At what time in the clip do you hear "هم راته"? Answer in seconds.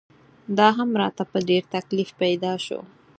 0.77-1.23